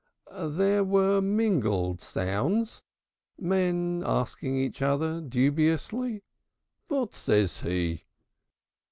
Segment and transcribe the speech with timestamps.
[0.39, 2.81] There were mingled sounds,
[3.37, 6.23] men asking each other dubiously,
[6.87, 8.05] "What says he?"